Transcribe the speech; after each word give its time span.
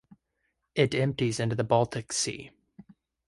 It 0.73 0.95
empties 0.95 1.39
into 1.39 1.55
the 1.55 1.63
Baltic 1.63 2.11
Sea. 2.11 2.49